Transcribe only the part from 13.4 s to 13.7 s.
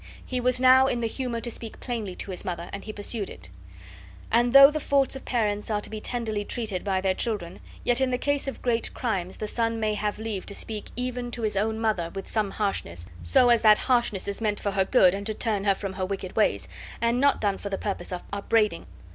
as